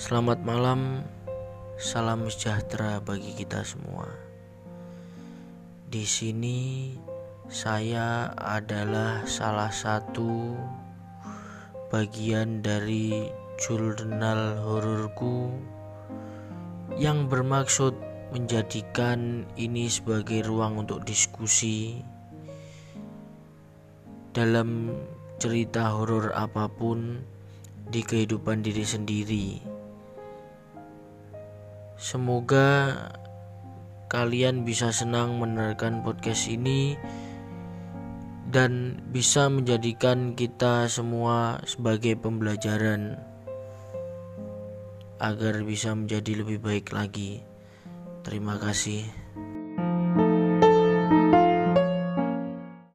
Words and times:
Selamat 0.00 0.40
malam, 0.40 1.04
salam 1.76 2.24
sejahtera 2.32 3.04
bagi 3.04 3.36
kita 3.36 3.60
semua. 3.60 4.08
Di 5.92 6.08
sini 6.08 6.88
saya 7.52 8.32
adalah 8.32 9.28
salah 9.28 9.68
satu 9.68 10.56
bagian 11.92 12.64
dari 12.64 13.28
jurnal 13.60 14.64
hororku 14.64 15.52
yang 16.96 17.28
bermaksud 17.28 17.92
menjadikan 18.32 19.44
ini 19.60 19.84
sebagai 19.92 20.48
ruang 20.48 20.80
untuk 20.80 21.04
diskusi 21.04 22.00
dalam 24.32 24.96
cerita 25.36 25.92
horor 25.92 26.32
apa 26.32 26.72
pun 26.72 27.20
di 27.92 28.00
kehidupan 28.00 28.64
diri 28.64 28.84
sendiri. 28.88 29.76
Semoga 32.00 32.96
kalian 34.08 34.64
bisa 34.64 34.88
senang 34.88 35.36
mendengarkan 35.36 36.00
podcast 36.00 36.48
ini 36.48 36.96
dan 38.48 39.04
bisa 39.12 39.52
menjadikan 39.52 40.32
kita 40.32 40.88
semua 40.88 41.60
sebagai 41.68 42.16
pembelajaran 42.16 43.20
agar 45.20 45.60
bisa 45.60 45.92
menjadi 45.92 46.40
lebih 46.40 46.64
baik 46.64 46.88
lagi. 46.96 47.44
Terima 48.24 48.56
kasih. 48.56 49.19